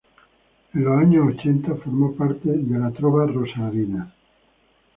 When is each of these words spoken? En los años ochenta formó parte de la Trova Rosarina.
En 0.73 0.83
los 0.83 0.97
años 0.99 1.27
ochenta 1.27 1.75
formó 1.75 2.15
parte 2.15 2.49
de 2.51 2.79
la 2.79 2.89
Trova 2.89 3.27
Rosarina. 3.27 4.11